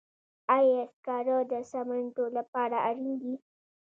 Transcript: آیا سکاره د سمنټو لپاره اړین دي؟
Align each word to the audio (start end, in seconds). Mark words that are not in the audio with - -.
آیا 0.57 0.81
سکاره 0.93 1.37
د 1.51 1.53
سمنټو 1.71 2.25
لپاره 2.37 2.77
اړین 2.89 3.13
دي؟ 3.21 3.33